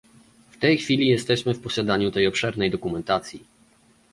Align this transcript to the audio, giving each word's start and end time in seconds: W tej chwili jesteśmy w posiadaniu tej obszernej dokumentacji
W 0.51 0.57
tej 0.59 0.77
chwili 0.77 1.07
jesteśmy 1.07 1.53
w 1.53 1.61
posiadaniu 1.61 2.11
tej 2.11 2.27
obszernej 2.27 2.71
dokumentacji 2.71 3.45